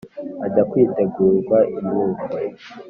ajya 0.45 0.63
kwitegurwa 0.69 1.57
i 1.79 1.81
bungwe. 1.85 2.41